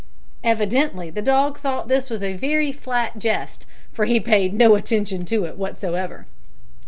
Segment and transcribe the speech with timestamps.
[0.43, 5.45] Evidently the dog thought this a very flat jest, for he paid no attention to
[5.45, 6.25] it whatever.